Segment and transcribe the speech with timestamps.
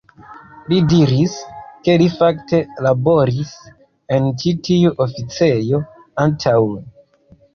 [0.71, 1.33] Li diris,
[1.87, 3.51] ke li fakte laboris
[4.17, 5.83] en ĉi tiu oficejo
[6.25, 6.83] antaŭe.